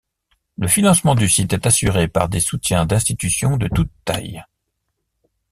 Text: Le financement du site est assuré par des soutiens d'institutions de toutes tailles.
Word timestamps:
Le 0.57 0.67
financement 0.67 1.13
du 1.13 1.29
site 1.29 1.53
est 1.53 1.67
assuré 1.67 2.07
par 2.07 2.27
des 2.27 2.39
soutiens 2.39 2.87
d'institutions 2.87 3.55
de 3.57 3.67
toutes 3.67 3.91
tailles. 4.03 4.43